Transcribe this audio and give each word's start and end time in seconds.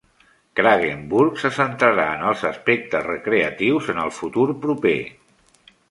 Kraggenburg 0.59 1.37
se 1.41 1.51
centrarà 1.57 2.07
en 2.15 2.25
els 2.31 2.43
aspectes 2.51 3.05
recreatius 3.11 3.93
en 3.95 4.01
el 4.07 4.15
futur 4.23 4.49
proper. 4.67 4.99